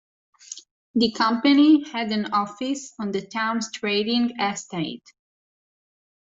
The 0.95 1.11
company 1.11 1.87
had 1.87 2.11
an 2.11 2.33
office 2.33 2.91
on 2.97 3.11
the 3.11 3.21
town's 3.21 3.71
trading 3.71 4.31
estate 4.39 5.05